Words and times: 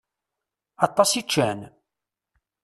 Aṭas 0.85 1.11
i 1.19 1.21
ččan? 1.25 1.59